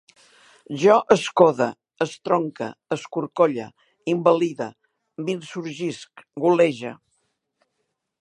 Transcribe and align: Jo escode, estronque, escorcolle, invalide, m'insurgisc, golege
Jo 0.83 0.93
escode, 1.15 1.65
estronque, 2.05 2.69
escorcolle, 2.95 3.67
invalide, 4.15 4.69
m'insurgisc, 5.27 6.25
golege 6.47 6.95